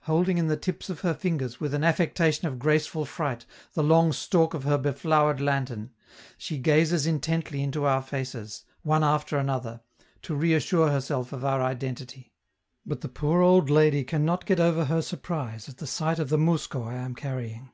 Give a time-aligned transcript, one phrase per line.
[0.00, 4.12] Holding in the tips of her fingers, with an affectation of graceful fright, the long
[4.12, 5.92] stalk of her beflowered lantern,
[6.36, 9.80] she gazes intently into our faces, one after another,
[10.22, 12.32] to reassure herself of our identity;
[12.84, 16.30] but the poor old lady can not get over her surprise at the sight of
[16.30, 17.70] the mousko I am carrying.